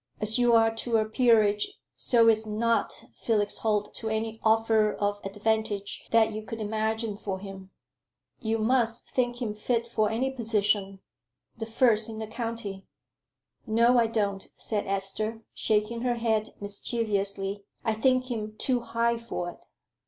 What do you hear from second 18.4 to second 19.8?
too high for it."